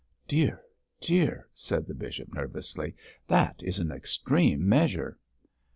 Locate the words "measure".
4.67-5.19